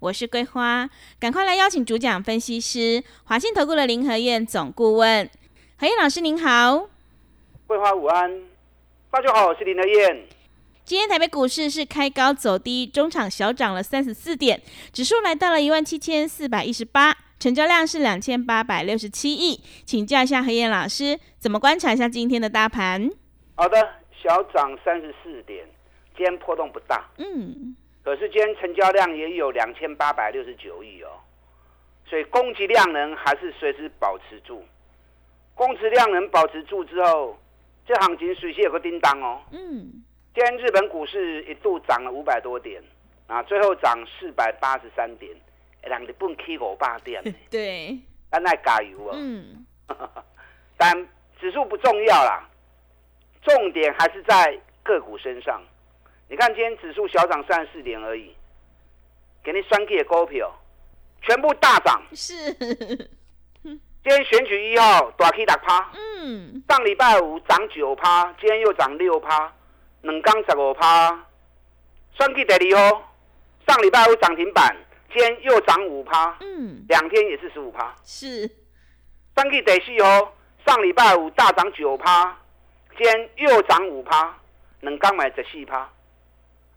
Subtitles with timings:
[0.00, 0.88] 我是桂花，
[1.18, 5.28] 赶快来邀请主讲分析师华信投顾的林和燕总顾问，
[5.76, 6.88] 何燕老师您好，
[7.66, 8.42] 桂花午安，
[9.10, 10.24] 大家好，我是林和燕。
[10.84, 19.60] 今天台北股市是开高走低，中场小涨了三十四点，指数来到了一万七千四百一十八，成交量是两千八百六十七亿。
[19.84, 23.10] 请教一下何燕老师，怎么观察一下今天的大盘？
[23.56, 23.76] 好的，
[24.22, 25.66] 小涨三十四点，
[26.16, 27.04] 今天波动不大。
[27.18, 27.74] 嗯。
[28.08, 31.10] 可是今天成交量也有两千八百六十九亿哦，
[32.06, 34.64] 所以供给量能还是随时保持住。
[35.54, 37.38] 供给量能保持住之后，
[37.86, 39.42] 这行情随时有个叮当哦。
[39.50, 40.02] 嗯。
[40.34, 42.82] 今天日本股市一度涨了五百多点，
[43.26, 45.30] 啊，最后涨四百八十三点，
[45.82, 47.22] 让日本 K 五八点。
[47.50, 47.94] 对。
[48.30, 49.10] 但那加油哦。
[49.12, 49.66] 嗯。
[50.78, 50.96] 但
[51.38, 52.48] 指数不重要啦，
[53.42, 55.62] 重点还是在个股身上。
[56.30, 58.34] 你看，今天指数小涨三十四点而已，
[59.42, 60.54] 给你双 K 的股票
[61.22, 62.02] 全部大涨。
[62.14, 62.34] 是，
[63.62, 69.50] 今天选举一号大 K 打趴，嗯，上礼拜五涨九趴，今天又涨六趴，
[70.02, 71.24] 两刚十五趴。
[72.14, 73.14] 双 K 第二号
[73.66, 74.76] 上礼拜五涨停板，
[75.10, 77.94] 今天又涨五趴，嗯，两天也是十五趴。
[78.04, 78.46] 是，
[79.34, 80.34] 双 K 第四号
[80.66, 82.36] 上礼拜五大涨九趴，
[82.98, 84.36] 今天又涨五趴，
[84.80, 85.88] 两刚买十四趴。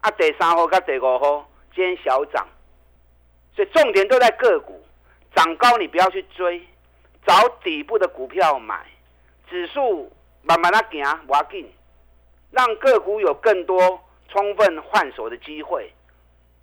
[0.01, 2.47] 啊，第三号跟第五号今天小涨，
[3.55, 4.83] 所以重点都在个股
[5.35, 6.59] 涨高，你不要去追，
[7.25, 8.83] 找底部的股票买，
[9.47, 11.71] 指数慢慢的行，不要紧，
[12.49, 15.93] 让个股有更多充分换手的机会，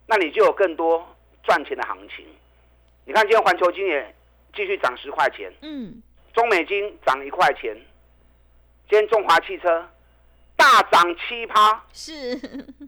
[0.06, 1.06] 那你就有更多
[1.44, 2.26] 赚钱的行情。
[3.04, 4.14] 你看今天环球金也
[4.52, 6.02] 继续涨十块钱，嗯，
[6.34, 7.72] 中美金涨一块钱，
[8.88, 9.88] 今天中华汽车。
[10.58, 12.12] 大涨七趴，是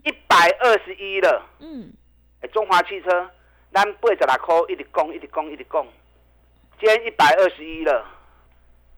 [0.03, 1.41] 一百二十一了。
[1.59, 1.89] 嗯，
[2.51, 3.31] 中华汽车，
[3.73, 5.87] 咱八十六块一直供，一直供，一直供，
[6.77, 8.05] 今天一百二十一了。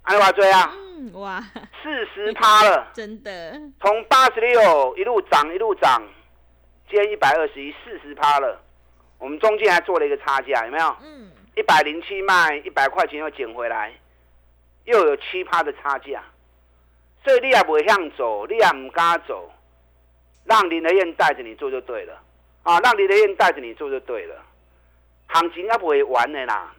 [0.01, 1.39] 安华追啊，嗯，哇，
[1.83, 6.01] 四十趴了，真的，从八十六一路涨一路涨，
[6.89, 8.59] 今天一百二十一，四十趴了。
[9.19, 10.97] 我们中间还做了一个差价，有没有？
[11.03, 13.94] 嗯，一百零七卖一百块钱又捡回来，
[14.85, 16.23] 又有七趴的差价。
[17.23, 19.51] 所以你也不会向走，你也唔敢走，
[20.45, 22.22] 让林德燕带着你做就对了，
[22.63, 24.35] 啊，让林德燕带着你做就对了，
[25.28, 26.73] 行情也不会完的啦。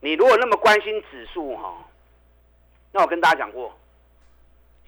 [0.00, 1.84] 你如果那么关心指数哈，
[2.92, 3.76] 那我跟大家讲过，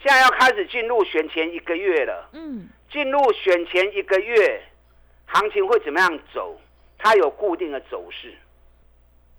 [0.00, 4.62] 现在要开始进入选前一个月了，嗯，进入选前一个月，
[5.26, 6.60] 行情会怎么样走？
[6.96, 8.32] 它有固定的走势。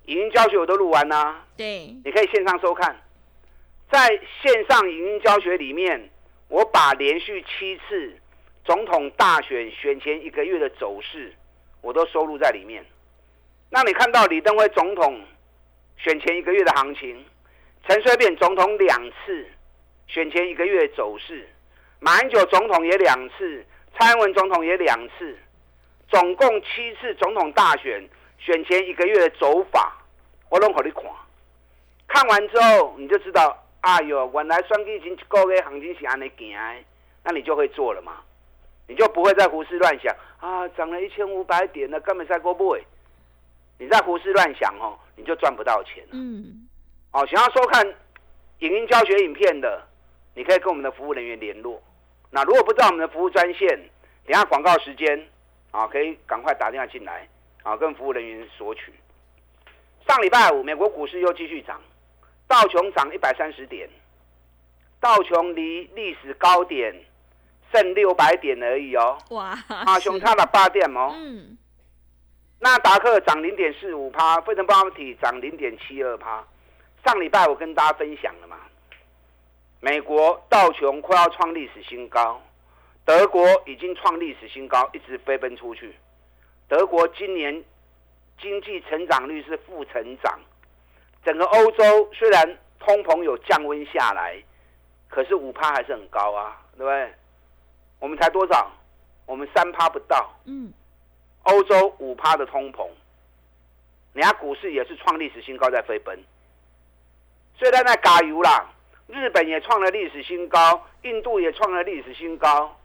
[0.07, 2.99] 语音教学我都录完啦，对，你可以线上收看。
[3.91, 4.07] 在
[4.41, 6.09] 线上影音教学里面，
[6.47, 8.15] 我把连续七次
[8.63, 11.33] 总统大选选前一个月的走势，
[11.81, 12.85] 我都收录在里面。
[13.69, 15.19] 那你看到李登辉总统
[15.97, 17.25] 选前一个月的行情，
[17.85, 19.45] 陈水扁总统两次
[20.07, 21.45] 选前一个月走势，
[21.99, 23.65] 马英九总统也两次，
[23.99, 25.37] 蔡英文总统也两次，
[26.07, 28.01] 总共七次总统大选
[28.39, 30.01] 选前一个月的走法，
[30.49, 31.03] 我都给你看。
[32.07, 33.57] 看完之后，你就知道。
[33.81, 36.83] 哎呦，原来算计已经个月行情是安尼行，
[37.23, 38.21] 那你就会做了嘛？
[38.87, 40.67] 你就不会再胡思乱想啊！
[40.69, 42.77] 涨了一千五百点了，根本在过不？
[43.77, 46.09] 你在胡思乱想哦，你就赚不到钱了。
[46.11, 46.67] 嗯。
[47.11, 47.85] 哦，想要收看
[48.59, 49.81] 影音教学影片的，
[50.35, 51.81] 你可以跟我们的服务人员联络。
[52.29, 53.67] 那如果不知道我们的服务专线，
[54.25, 55.27] 等下广告时间
[55.71, 57.27] 啊，可以赶快打电话进来
[57.63, 58.93] 啊，跟服务人员索取。
[60.07, 61.81] 上礼拜五，美国股市又继续涨。
[62.51, 63.89] 道琼涨一百三十点，
[64.99, 66.93] 道琼离历史高点
[67.71, 69.17] 剩六百点而已哦。
[69.29, 69.57] 哇！
[69.69, 71.13] 啊，熊差了八点哦。
[71.15, 71.57] 嗯。
[72.59, 76.43] 纳达克涨零点四五趴，费城半导体涨零点七二趴。
[77.05, 78.57] 上礼拜我跟大家分享了嘛，
[79.79, 82.41] 美国道琼快要创历史新高，
[83.05, 85.95] 德国已经创历史新高，一直飞奔出去。
[86.67, 87.63] 德国今年
[88.41, 90.37] 经济成长率是负成长。
[91.23, 94.41] 整个欧洲虽然通膨有降温下来，
[95.09, 97.13] 可是五趴还是很高啊，对不对？
[97.99, 98.71] 我们才多少？
[99.25, 100.29] 我们三趴不到。
[100.45, 100.73] 嗯。
[101.43, 102.87] 欧洲五趴的通膨，
[104.13, 106.23] 人家股市也是创历史新高在飞奔，
[107.57, 108.69] 所以在那加油啦！
[109.07, 112.79] 日本也创了历史新高，印度也创了历史新高，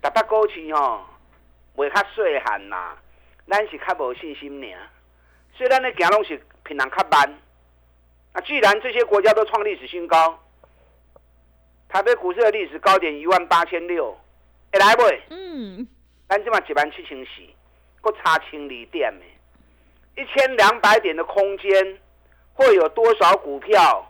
[0.00, 1.04] 大家股市吼，
[1.76, 2.96] 袂较细汉呐，
[3.46, 4.80] 咱是较无信心尔，
[5.54, 7.38] 所以咱咧行拢是平人较慢。
[8.38, 10.38] 那既然这些国家都创历史新高，
[11.88, 14.16] 台北股市的历史高点一万八千六，
[14.72, 15.20] 会来袂？
[15.30, 15.88] 嗯，
[16.28, 17.30] 咱即嘛一万七千四，
[18.00, 19.24] 搁差千二点呢。
[20.16, 21.98] 一千两百点的空间，
[22.54, 24.08] 会有多少股票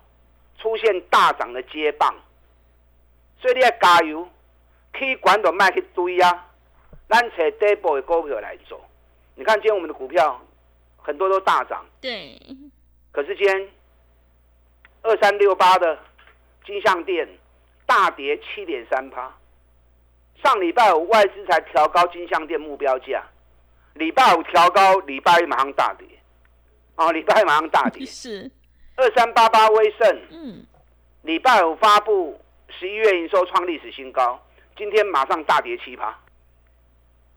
[0.58, 2.14] 出现大涨的接棒？
[3.40, 4.28] 所以你要加油，
[5.00, 6.48] 以管都卖去堆啊！
[7.08, 8.78] 咱找底部的股票来做。
[9.36, 10.38] 你看今天我们的股票
[10.98, 12.38] 很多都大涨，对。
[13.10, 13.69] 可是今天
[15.02, 15.98] 二三六八的
[16.64, 17.28] 金项店
[17.86, 19.32] 大跌七点三趴。
[20.42, 23.22] 上礼拜五外资才调高金项店目标价。
[23.94, 26.06] 礼拜五调高，礼拜一马上大跌，
[26.94, 28.06] 哦，礼拜一马上大跌。
[28.06, 28.48] 是
[28.94, 30.64] 二三八八威盛，嗯，
[31.22, 34.40] 礼拜五发布十一月营收创历史新高，
[34.76, 36.16] 今天马上大跌七趴。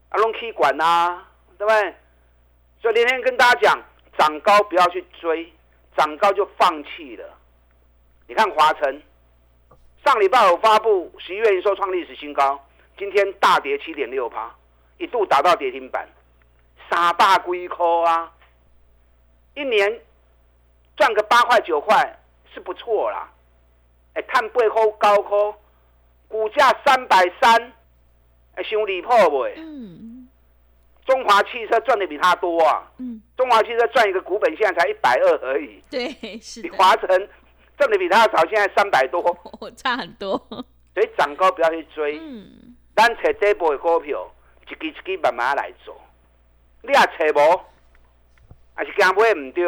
[0.09, 1.25] 阿龙 K 管呐，
[1.57, 1.95] 对不对？
[2.81, 3.81] 所以连天跟大家讲，
[4.17, 5.51] 涨高不要去追，
[5.97, 7.25] 涨高就放弃了。
[8.31, 9.01] 你看华晨，
[10.05, 12.57] 上礼拜五发布十一月营收创历史新高，
[12.97, 14.49] 今天大跌七点六趴，
[14.99, 16.07] 一度打到跌停板。
[16.89, 18.31] 三百几块啊，
[19.53, 19.99] 一年
[20.95, 22.17] 赚个八块九块
[22.53, 23.29] 是不错啦。
[24.13, 25.53] 哎，看背后高科，
[26.29, 27.73] 股价三百三，
[28.55, 29.55] 哎，伤离谱未？
[29.57, 30.29] 嗯。
[31.05, 32.89] 中华汽车赚的比他多啊。
[32.97, 33.21] 嗯。
[33.35, 35.83] 中华汽车赚一个股本现在才一百二而已。
[35.89, 36.61] 对，是。
[36.61, 37.29] 比华晨
[37.81, 39.19] 赚的比他少，现在三百多。
[39.75, 40.37] 差很多。
[40.93, 42.19] 所以涨高不要去追。
[42.19, 42.75] 嗯。
[42.95, 44.29] 咱找底部的股票，
[44.61, 45.99] 一支一支慢慢来做。
[46.83, 47.59] 你也找无，
[48.75, 49.65] 还是惊买唔对？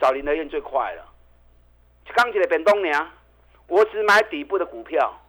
[0.00, 1.04] 找林德燕最快了。
[2.16, 3.08] 刚起来变东娘，
[3.68, 5.20] 我只买底部的股票，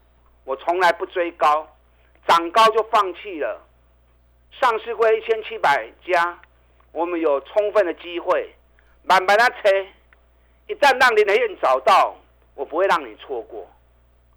[0.43, 1.67] 我从来不追高，
[2.27, 3.61] 涨高就放弃了。
[4.59, 6.39] 上市过一千七百家，
[6.91, 8.55] 我们有充分的机会
[9.03, 9.85] 慢慢的车。
[10.67, 12.15] 一旦让林德燕找到，
[12.55, 13.67] 我不会让你错过。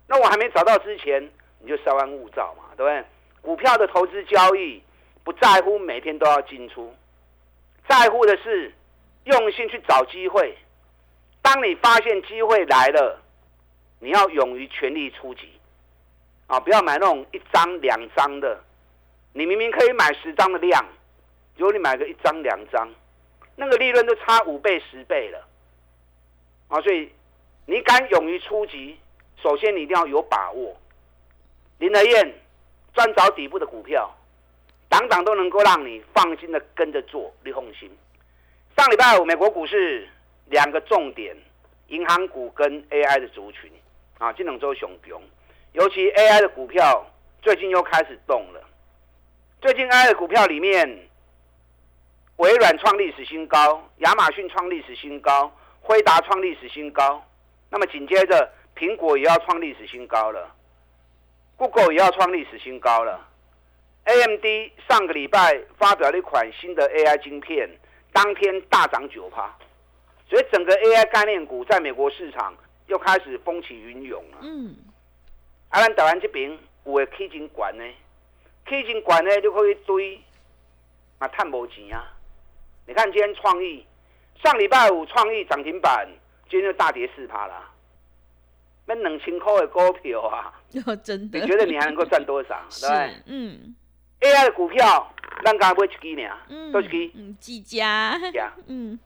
[0.06, 1.30] 那我还没找到之前，
[1.60, 3.04] 你就稍安勿躁嘛，对不对？
[3.40, 4.82] 股票的投资交易。
[5.22, 6.94] 不在乎每天都要进出，
[7.88, 8.70] 在乎的是
[9.24, 10.54] 用心去找机会。
[11.40, 13.18] 当你发现机会来了，
[14.00, 15.50] 你要勇于全力出击，
[16.46, 18.62] 啊，不要买那种一张两张的。
[19.32, 20.84] 你明明可以买十张的量，
[21.56, 22.86] 如果你买个一张两张，
[23.56, 25.42] 那个利润都差五倍十倍了。
[26.68, 27.10] 啊，所以
[27.66, 28.98] 你敢勇于出击，
[29.42, 30.76] 首先你一定要有把握。
[31.78, 32.34] 林德燕
[32.92, 34.10] 专找底部的股票。
[34.86, 37.90] 档档都能够让你放心的跟着做，你放心。
[38.76, 40.08] 上礼拜五美国股市
[40.46, 41.36] 两个重点，
[41.88, 43.68] 银行股跟 AI 的族群
[44.18, 45.20] 啊，这两周熊熊，
[45.72, 47.04] 尤其 AI 的股票
[47.42, 48.62] 最近又开始动了。
[49.60, 51.08] 最近 AI 的股票里面，
[52.36, 55.52] 微软创历史新高，亚马逊创历史新高，
[55.84, 57.22] 辉达创历史新高，
[57.68, 60.50] 那么紧接着苹果也要创历史新高了
[61.58, 63.28] ，Google 也要创历史新高了。
[64.04, 67.68] AMD 上个礼拜发表了一款新的 AI 晶片，
[68.14, 69.54] 当天大涨九趴，
[70.26, 72.54] 所以整个 AI 概念股在美国市场
[72.86, 74.38] 又开始风起云涌了。
[74.40, 74.74] 嗯，
[75.68, 77.84] 啊，咱台湾这边有个 K 金管呢
[78.64, 80.18] ，K 金管呢就可以堆
[81.18, 82.10] 啊，探无钱啊。
[82.86, 83.86] 你看今天创意，
[84.42, 86.06] 上礼拜五创意涨停板，
[86.50, 87.70] 今天就大跌四趴了。
[88.86, 90.52] 那两千块的股票啊，
[91.02, 92.60] 真的，你觉得你还能够赚多少？
[92.80, 93.74] 对，嗯。
[94.20, 95.12] AI 的股票，
[95.44, 98.18] 咱刚买一支呢，多一支，嗯，几家，
[98.68, 98.98] 嗯，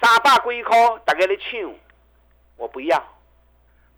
[0.00, 1.74] 三百几块，大家咧抢，
[2.56, 3.02] 我不要，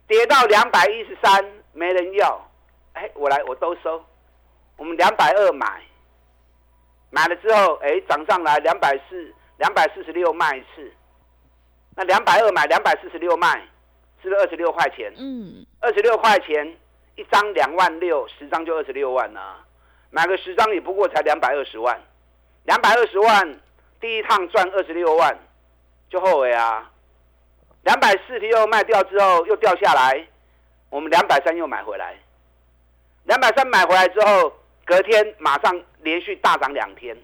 [0.06, 2.50] 跌到两百一十三，没人要，
[2.95, 4.02] 哎，我来，我都收，
[4.78, 5.83] 我们两百二买，
[7.11, 10.92] 买了之后，哎，涨上来两百四，两百四十六卖一次，
[11.94, 13.60] 那两百二买，两百四十六卖，
[14.22, 15.12] 是不是二十六块钱？
[15.16, 16.76] 嗯，二十六块钱
[17.16, 19.56] 一张两万六，十张就二十六万呐。
[20.10, 22.00] 买个十张也不过才两百二十万，
[22.64, 23.60] 两百二十万
[24.00, 25.38] 第一趟赚二十六万，
[26.08, 26.90] 就后悔啊！
[27.82, 30.26] 两百四十六卖掉之后又掉下来，
[30.90, 32.16] 我们两百三又买回来，
[33.25, 34.52] 两百三买回来之后，
[34.84, 37.16] 隔天马上连续大涨两天，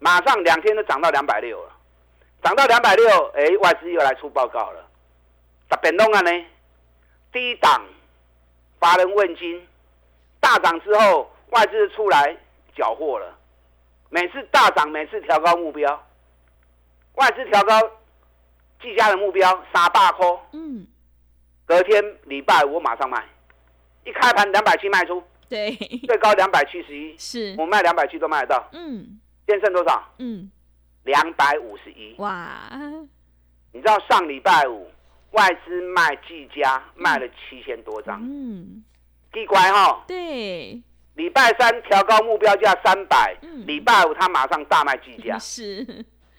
[0.00, 1.72] 马上两天都涨到两百六了，
[2.42, 4.88] 涨到两百六，哎，外资又来出报告了，
[5.68, 6.30] 咋变动啊呢？
[7.32, 7.84] 第一档，
[8.78, 9.66] 乏人问津，
[10.40, 11.30] 大涨之后。
[11.50, 12.36] 外资出来
[12.76, 13.38] 缴获了，
[14.10, 16.06] 每次大涨，每次调高目标，
[17.14, 17.80] 外资调高
[18.82, 20.84] 计价的目标三百块，嗯，
[21.64, 23.24] 隔天礼拜五我马上卖，
[24.04, 25.70] 一开盘两百七卖出，对，
[26.08, 30.02] 最高两百七十一，是，我卖两百七都卖得到，嗯现在剩多少？
[30.18, 30.50] 嗯，
[31.04, 32.14] 两百五十一。
[32.18, 32.70] 哇，
[33.72, 34.90] 你知道上礼拜五
[35.32, 38.82] 外资卖技嘉卖了七千多张，嗯，
[39.32, 40.04] 奇怪哈。
[40.08, 40.80] 对，
[41.14, 43.66] 礼拜三调高目标价三百、嗯。
[43.66, 45.84] 礼拜五他马上大卖技嘉， 是。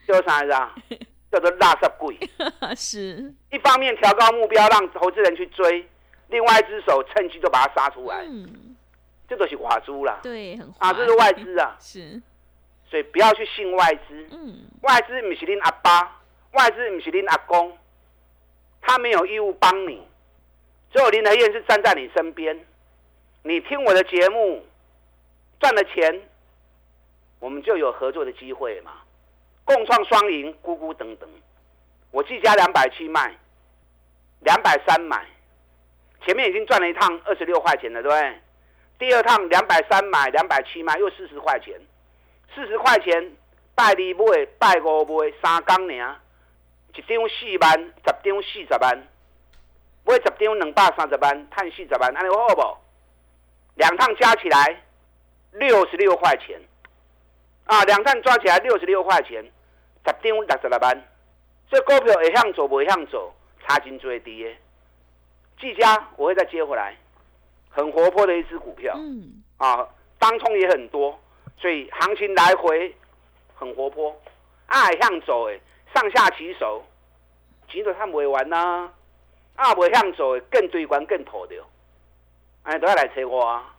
[0.08, 0.74] 叫啥子啊？
[1.30, 2.18] 叫做垃圾贵。
[2.76, 5.86] 是，一方面调高目标让投资人去追，
[6.30, 8.76] 另外一只手趁机就把它杀出来，嗯，
[9.28, 10.20] 这都是华猪啦。
[10.24, 12.22] 对，很啊，滑这是外资啊，是，
[12.90, 14.28] 所以不要去信外资。
[14.32, 17.78] 嗯，外资不是恁阿爸，外资不是恁阿公，
[18.82, 20.08] 他没有义务帮你。
[20.94, 22.66] 只有林德燕是站在你身边，
[23.44, 24.66] 你听我的节目
[25.60, 26.22] 赚了钱，
[27.40, 28.94] 我们就有合作的机会嘛，
[29.66, 31.30] 共创双赢，咕咕等等。
[32.12, 33.36] 我计价两百七卖，
[34.40, 35.28] 两百三买，
[36.26, 38.40] 前面已经赚了一趟二十六块钱了，对不对？
[38.98, 41.80] 第二趟两百三买，两百七卖，又四十块钱，
[42.54, 43.32] 四十块钱
[43.76, 46.16] 拜二买，拜五买，三工尔，
[46.94, 49.08] 一张四万，十张四十万，
[50.06, 52.78] 买十张两百三十万，赚四十万，安尼好不？
[53.76, 54.82] 两趟加起来
[55.52, 56.60] 六十六块钱，
[57.66, 59.52] 啊，两趟抓起来六十六块钱，十
[60.04, 61.08] 张六十六万，
[61.70, 63.32] 这股票会向走不会向走，
[63.68, 64.50] 差劲最低的。
[65.60, 66.96] 技嘉我会再接回来，
[67.70, 68.96] 很活泼的一只股票。
[68.98, 69.88] 嗯，啊，
[70.18, 71.20] 当冲也很多，
[71.60, 72.96] 所以行情来回
[73.56, 74.16] 很活泼，
[74.68, 75.60] 啊，向走诶，
[75.94, 76.84] 上下起手，
[77.68, 78.92] 钱都赚不完呐、
[79.56, 81.56] 啊，不向走的更对关更妥的，
[82.64, 83.74] 哎，都要来找我啊！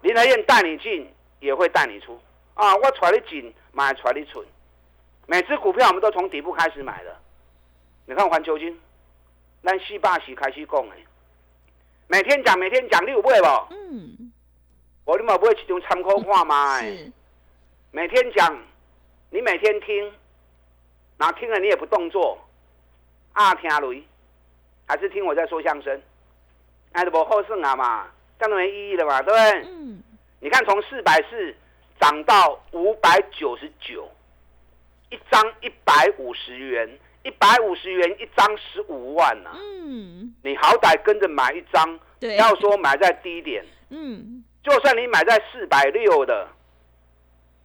[0.00, 2.20] 林来燕带你进，也会带你出
[2.54, 4.44] 啊，我揣你进，买揣你出，
[5.26, 7.16] 每只股票我们都从底部开始买的。
[8.06, 8.80] 你看环球金，
[9.62, 10.96] 咱四百时开始讲的，
[12.08, 13.74] 每天讲每天讲，你有买不？
[13.74, 14.31] 嗯，
[15.04, 17.10] 我你嘛买一张参考看嘛，是，
[17.90, 18.56] 每天讲，
[19.30, 20.12] 你每天听，
[21.18, 22.38] 然后听了你也不动作，
[23.32, 24.02] 啊听雷，
[24.86, 26.00] 还是听我在说相声，
[26.92, 28.06] 哎，都无好胜啊嘛，
[28.38, 29.70] 这样都没意义了嘛，对不对？
[29.72, 30.02] 嗯，
[30.40, 31.54] 你看从四百四
[32.00, 34.08] 涨到五百九十九，
[35.10, 36.88] 一张一百五十元，
[37.24, 43.64] 一百五十元一张十五万呐、嗯，你好歹跟着买一张，对，要说买在低点。
[43.90, 46.48] 嗯，就算你买在四百六的，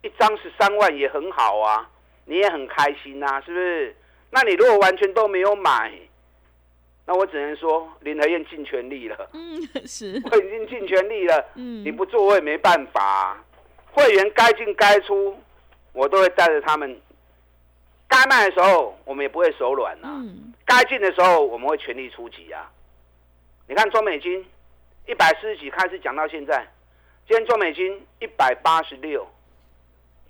[0.02, 1.88] 一张十三万也很好啊，
[2.24, 3.96] 你也很开心啊，是不是？
[4.30, 5.92] 那你如果完全都没有买，
[7.06, 13.44] 那我只能说林和燕尽全力了，嗯， 是，我已经尽全力了，嗯，你不做我也没办法啊、
[13.92, 15.38] 会员该进该出，
[15.92, 17.00] 我都会带着他们。
[18.10, 20.08] 该卖的时候，我们也不会手软啊。
[20.08, 22.72] 嗯，该进的时候，我们会全力出击啊！
[23.68, 24.42] 你看中美金
[25.06, 26.66] 一百四十几开始讲到现在，
[27.28, 29.28] 今天中美金一百八十六，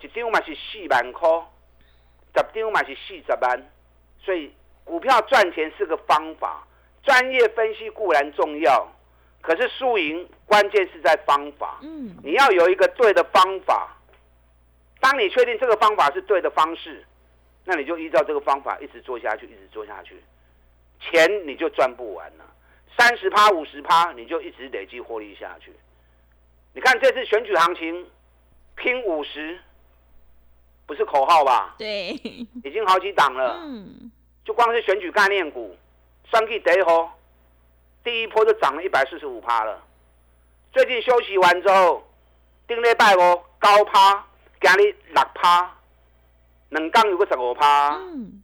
[0.01, 1.29] 一张嘛是四万块，
[2.35, 3.71] 十张嘛是四十万，
[4.19, 4.53] 所以
[4.83, 6.67] 股票赚钱是个方法，
[7.05, 8.85] 专业分析固然重要，
[9.41, 11.79] 可是输赢关键是在方法。
[11.83, 13.97] 嗯，你要有一个对的方法。
[14.99, 17.07] 当你确定这个方法是对的方式，
[17.65, 20.21] 那你就依照这个方法一直做下去，一直做下去，
[20.99, 22.45] 钱你就赚不完了。
[22.99, 25.73] 三十趴、五十趴，你就一直累积获利下去。
[26.79, 28.07] 你看这次选举行情，
[28.77, 29.59] 拼五十，
[30.87, 31.75] 不是口号吧？
[31.77, 32.11] 对，
[32.63, 33.59] 已经好几档了。
[33.65, 34.13] 嗯，
[34.45, 35.77] 就光是选举概念股，
[36.31, 37.13] 双 K 第一波，
[38.05, 39.83] 第一波就涨了一百四十五趴了。
[40.71, 42.09] 最近休息完之后，
[42.69, 44.25] 顶礼拜五高趴，
[44.61, 45.75] 今日六趴，
[46.69, 47.97] 两港有个十五趴。
[47.97, 48.41] 嗯，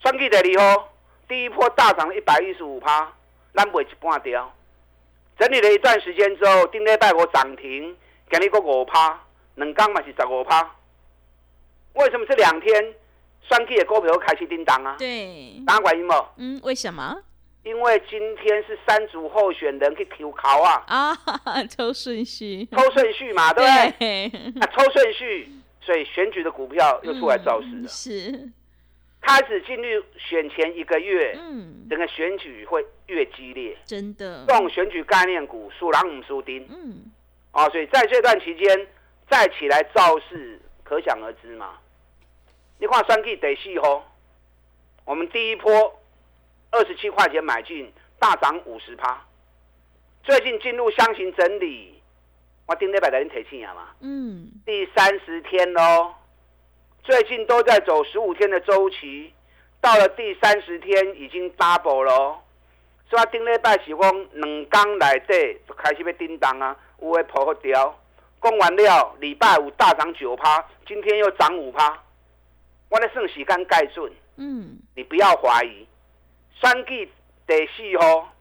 [0.00, 0.88] 双 K 第二波，
[1.26, 3.12] 第一波大涨了一百一十五趴，
[3.54, 4.54] 咱卖一半掉。
[5.38, 7.96] 整理了一段时间之后，顶礼拜五涨停，
[8.30, 9.20] 今日个五趴，
[9.56, 10.76] 两港嘛是十五趴。
[11.94, 12.94] 为什么这两天
[13.48, 14.96] 双 K 的股票开始叮当啊？
[14.98, 16.14] 对，大家原因无？
[16.36, 17.16] 嗯，为什么
[17.64, 21.16] 因为今天是三组候选人去 Q 考啊，啊？
[21.68, 24.26] 抽顺序，抽顺序嘛，对不对？
[24.60, 25.48] 啊，抽顺序，
[25.80, 27.88] 所以选举的股票又出来造势嗯了。
[27.88, 28.50] 是，
[29.22, 33.76] 开始进入选前一个月，嗯，整个选举会越激烈。
[33.86, 37.10] 真的这，种选举概念股，输狼唔输丁嗯，
[37.52, 38.86] 啊，所以在这段期间
[39.30, 41.78] 再起来造势，可想而知嘛。
[42.78, 44.02] 你看三 K 得细吼，
[45.04, 45.70] 我们第一波
[46.72, 49.24] 二十七块钱买进，大涨五十趴。
[50.24, 52.02] 最近进入箱型整理，
[52.66, 56.12] 我顶礼拜来你提醒啊嘛，嗯，第三十天喽。
[57.02, 59.32] 最近都在走十五天的周期，
[59.80, 62.40] 到了第三十天已经 double 了，
[63.10, 64.00] 所以顶礼拜是讲
[64.32, 67.98] 两天内底就开始要叮当啊，有诶破掉。
[68.40, 72.00] 讲完了，礼拜五大涨九趴，今天又涨五趴，
[72.88, 74.12] 我咧算时间盖准。
[74.36, 75.86] 嗯，你不要怀疑，
[76.60, 77.10] 三季
[77.46, 78.32] 第四号，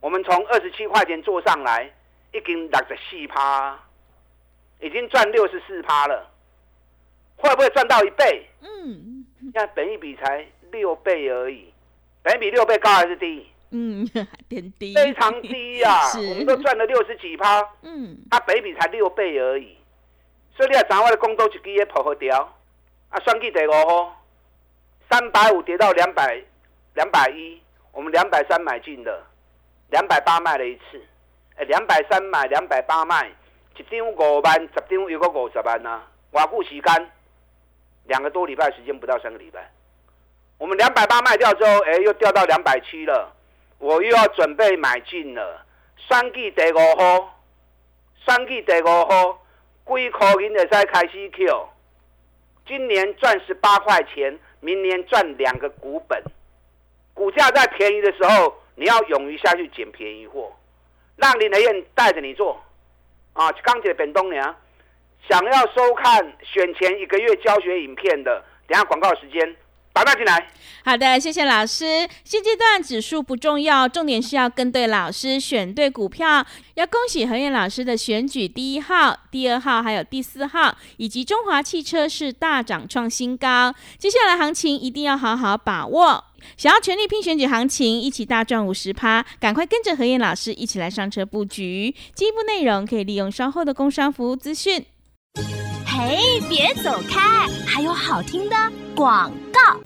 [0.00, 1.90] 我们从二十七块钱做上来，
[2.32, 3.78] 已经六十四趴，
[4.80, 6.30] 已经赚六十四趴了，
[7.42, 8.46] 会不会赚到一倍？
[8.60, 11.72] 嗯，现在本一比才六倍而已，
[12.22, 13.46] 本一比六倍高还是低？
[13.70, 14.06] 嗯，
[14.48, 19.76] 点低，非常低呀， 我们都赚了六十几趴，嗯，它本一比才六倍而已，
[20.56, 22.38] 所以你要掌握的工都一支也破好掉，
[23.08, 24.18] 啊，双季第五号。
[25.10, 26.42] 三百五跌到两百，
[26.94, 27.60] 两百一，
[27.92, 29.22] 我们两百三买进的，
[29.90, 30.98] 两百八卖了一次，
[31.56, 33.30] 哎，两百三买，两百八卖，
[33.76, 37.10] 一张五万，十张有个五十万呐，瓦固洗干，
[38.04, 39.70] 两个多礼拜时间不到三个礼拜，
[40.58, 43.32] 我们两百八卖掉之后，哎，又掉到两百七了，
[43.78, 45.64] 我又要准备买进了，
[46.08, 47.40] 三季第五号，
[48.26, 49.38] 三季第五号，
[49.86, 51.68] 几块银就使开始 Q，
[52.66, 54.38] 今年赚十八块钱。
[54.64, 56.22] 明年赚两个股本，
[57.14, 60.52] 股价在便宜的时候，你要勇于下去捡便宜货，
[61.16, 62.62] 让林德燕带着你做，
[63.32, 64.54] 啊，钢铁本东娘，
[65.28, 69.56] 想要收看选前一个月教学影片的，等下广告时间。
[69.94, 70.48] 把它进来。
[70.86, 72.08] 好的，谢谢老师。
[72.24, 76.46] 现阶段指数不重要，重点是要跟对老师，选对股票。
[76.76, 83.74] 要恭喜何燕老师的选举第一号、第二号还有第四号，以及中华汽车是大涨创新高。
[83.98, 86.24] 接下来行情一定要好好把握。
[86.56, 91.94] 想要全力拼选举行情，一起大赚五十趴，赶快跟着何燕老师一起来上车布局。
[92.14, 94.86] 进一步内容可以利用稍后的工商服务资讯。
[95.86, 98.56] 嘿，别走开，还有好听的
[98.94, 99.80] 广告。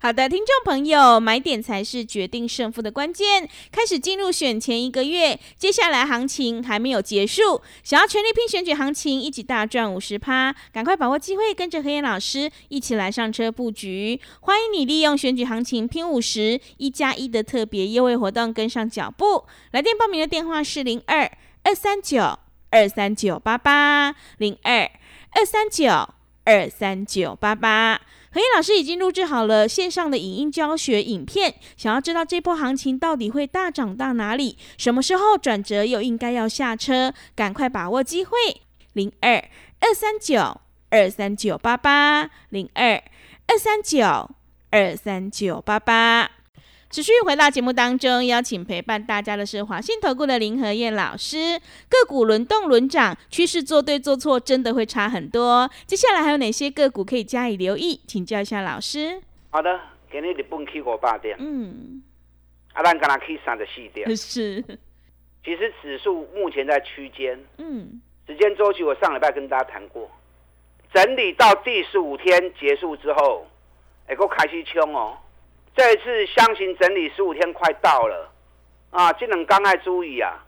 [0.00, 3.48] 好的，听众朋友，买点才是决定胜负的关键。
[3.72, 14.20] 开始进入选前一个月，接下来行情还没有结束，想要全力拼选举行情，一起大赚五十趴，赶快把握机会，跟着何燕老师一起来上车布局。
[14.40, 19.44] 欢迎你利用选举行情拼五十一加一的特别优惠活动，跟上脚步。
[19.72, 21.28] 来电报名的电话是零二
[21.64, 22.38] 二三九
[22.70, 24.90] 二三九八八零二。
[25.32, 26.08] 二三九
[26.44, 28.00] 二三九八八，
[28.32, 31.54] 何燕老师已经录制好了线上的影音教学影片。
[31.76, 38.32] 想要知道这波行情到底会大涨到哪里，什么时候转折又应该要下车，赶快把握机会。
[38.94, 39.36] 零二
[39.80, 42.94] 二三九二三九八八，零二
[43.46, 44.30] 二三九
[44.70, 46.37] 二三九八八。
[46.90, 51.60] 持续回到节目当中，邀请陪伴大家的是华信投顾的林和燕老师。
[51.86, 55.70] 个股轮动轮涨，趋势做对做错，真的会差很多。
[55.86, 58.00] 接下来还有哪些个股可以加以留意？
[58.06, 59.20] 请教一下老师。
[59.50, 59.78] 好的，
[60.10, 61.36] 给你日本去五八点。
[61.38, 62.02] 嗯。
[62.72, 64.08] 啊，咱刚刚 K 三十四点。
[64.16, 64.62] 是。
[65.44, 67.38] 其实指数目前在区间。
[67.58, 68.00] 嗯。
[68.26, 70.10] 时间周期我上礼拜跟大家谈过，
[70.94, 73.46] 整理到第十五天结束之后，
[74.06, 75.18] 哎，够开始冲哦。
[75.78, 78.28] 这一次箱型整理十五天快到了，
[78.90, 80.44] 啊，这能刚爱注意啊，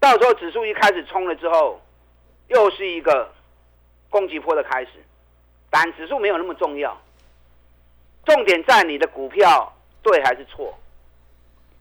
[0.00, 1.78] 到时候指数一开始冲了之后，
[2.48, 3.30] 又是一个
[4.08, 4.92] 攻击波的开始，
[5.68, 6.98] 但指数没有那么重要，
[8.24, 9.70] 重点在你的股票
[10.02, 10.74] 对还是错，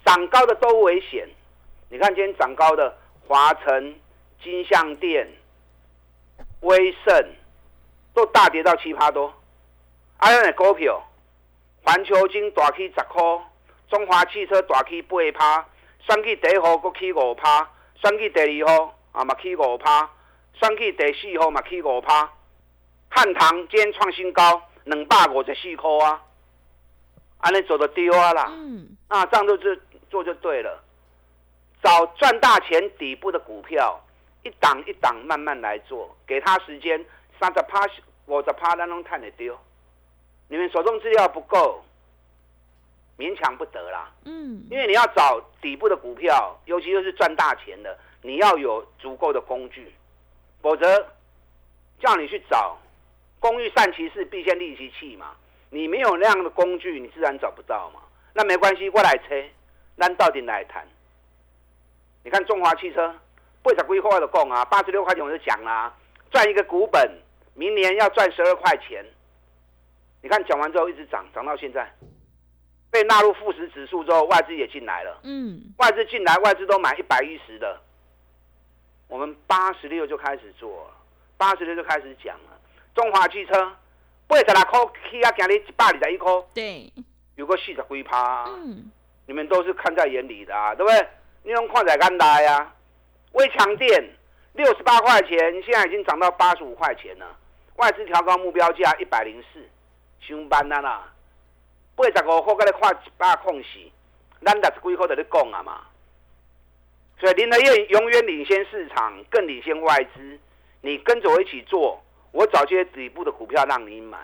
[0.04, 1.26] 涨高的都危险，
[1.88, 2.94] 你看今天涨高的
[3.26, 3.96] 华晨、
[4.44, 5.26] 金相店、
[6.60, 7.26] 威盛
[8.14, 9.34] 都大跌到七趴多，
[10.18, 11.02] 还有那股票。
[11.84, 13.22] 环球金大起十块，
[13.90, 15.66] 中华汽车大起八趴，
[16.00, 20.10] 算去第一号阁起五趴，算去第二号啊嘛起五趴，
[20.54, 22.30] 算去第四号嘛起五趴。
[23.10, 26.22] 汉唐今天创新高，两百五十四块啊，
[27.40, 28.52] 安尼做就丢啊啦，
[29.08, 29.76] 啊这样就就
[30.10, 30.82] 做就对了，
[31.84, 34.00] 找赚大钱底部的股票，
[34.44, 37.04] 一档一档慢慢来做，给他时间，
[37.40, 37.82] 三十趴、
[38.28, 39.58] 五十趴，咱拢赚得丢。
[40.52, 41.82] 你们手中资料不够，
[43.18, 44.12] 勉强不得啦。
[44.26, 49.96] 嗯，因为你要找底部的股票，尤其又是赚大钱的，你要有足够的工具，
[50.62, 51.08] 否则
[52.02, 52.78] 叫你去找
[53.40, 55.38] 工欲善其事，必先利其器嘛。
[55.70, 58.02] 你没有那样的工具，你自然找不到嘛。
[58.34, 59.42] 那没关系，过来车，
[59.98, 60.86] 咱到底来谈。
[62.26, 63.16] 你看中华汽车，
[63.64, 65.94] 八十规划的供啊，八十六块钱我就讲啦，
[66.30, 67.10] 赚一个股本，
[67.54, 69.06] 明年要赚十二块钱。
[70.22, 71.92] 你看讲完之后一直涨，涨到现在，
[72.90, 75.20] 被纳入富时指数之后，外资也进来了。
[75.24, 77.80] 嗯，外资进来，外资都买一百一十的，
[79.08, 80.94] 我们八十六就开始做了，
[81.38, 82.60] 八十六就开始讲了。
[82.94, 83.54] 中华汽车
[84.28, 84.80] 八十六块
[85.10, 86.92] 起啊，今日一百二十一块，对，
[87.36, 88.92] 有个四十几趴，嗯，
[89.26, 91.08] 你们都是看在眼里的啊，对不对？
[91.44, 92.76] 你拢看在眼内啊。
[93.32, 94.10] 微强电
[94.54, 97.26] 六十八块钱，现在已经涨到八十五块钱了，
[97.78, 99.66] 外资调高目标价一百零四，
[100.22, 101.14] 上班啦啦，
[101.96, 103.68] 八十五块，甲你看一百空死，
[104.46, 105.82] 咱六十几块在你讲啊嘛。
[107.20, 110.40] 所以林德燕永远领先市场，更领先外资。
[110.82, 114.18] 你跟着我一起做，我找些底部的股票让你买。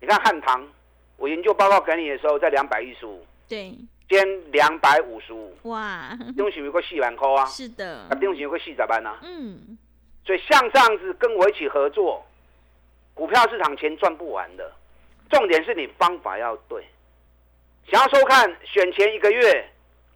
[0.00, 0.66] 你看汉唐，
[1.16, 3.74] 我研究报告给你的时候在两百一十五，对，
[4.08, 9.18] 今两百五十五，哇，东西有个四万块啊，是的啊，，东西有个四十万啊。
[9.22, 9.78] 嗯，
[10.26, 12.22] 所以像这样子跟我一起合作，
[13.20, 14.72] 股票市场钱赚不完的。
[15.28, 16.82] 重点是你方法要对。
[17.86, 19.68] 想要收看选前一个月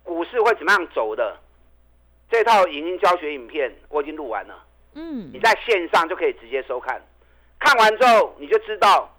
[0.02, 1.38] 股市会怎么样走的
[2.30, 4.64] 这套影音教学影片，我已经录完了。
[4.94, 6.98] 嗯你，在线上就可以直接收看，
[7.58, 9.14] 看完之后你就知道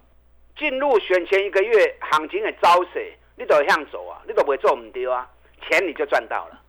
[0.57, 5.29] 进入选前一个月行情的招谁，你都会向走啊，你都不会做唔丢啊，
[5.61, 6.59] 钱你就赚到了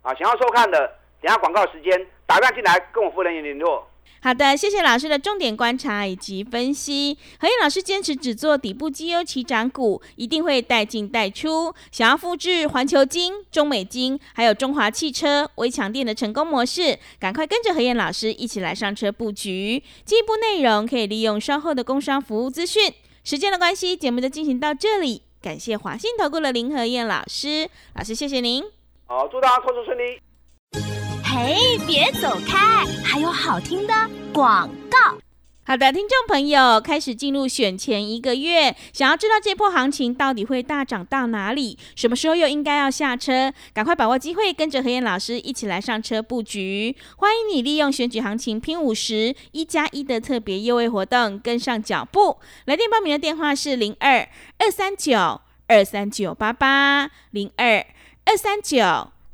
[0.00, 0.14] 啊！
[0.14, 0.88] 想要收看的，
[1.20, 3.86] 等下广告时间打电话进来跟我夫人联络。
[4.20, 7.18] 好的，谢谢老师的重点观察以及分析。
[7.40, 11.74] 何燕老师坚持只做底部绩优起涨股，一定会带进带出。
[11.90, 19.82] 想要复制环球金、中美金，还有中华汽车、微强电的成功模式，赶快跟着何燕老师一起来上车布局。
[20.04, 22.94] 进一步内容可以利用稍后的工商服务资讯。
[23.24, 25.22] 时间的关系，节目就进行到这里。
[25.40, 28.62] 感谢华信投顾的林何燕老师，老师谢谢您。
[29.06, 31.01] 好，祝大家投资顺利。
[31.34, 33.94] 嘿，别走开，还有好听的
[34.34, 35.16] 广告。
[35.64, 43.50] 好的，听众朋友，开始进入选前一个月，想要知道这波行情到底会大涨到哪里，什么时候又应该要下车？
[43.72, 46.94] 赶快把握机会，跟着何燕老师一起来上车布局。
[47.16, 52.36] 欢迎你利用选举行情拼五十一加一的特别优惠活动，跟上脚步。
[52.66, 57.86] 来电报名的电话是零二二三九二三九八八零二
[58.26, 58.84] 二三九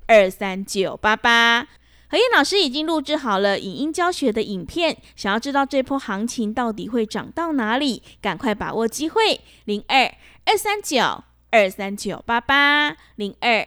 [0.06, 1.66] 二三九八八。
[2.10, 10.10] 何燕老师已经录制好了影音教学的影片，想要知道这波行情到底会涨到哪里，赶快把握机会，零二
[10.46, 13.58] 二三九二三九八八零二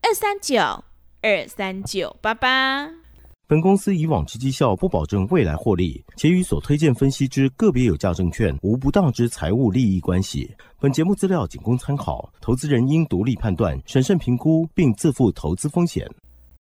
[0.00, 0.58] 二三九
[1.20, 2.90] 二三九八八。
[3.46, 10.48] 本公司以往之绩效不保证未来获利，且与所推荐分析之个别有价证券无不当之财务利益关系。
[10.78, 16.08] 本节目资料仅供参考，投资人应独立判断、审慎评估，并自负投资风险。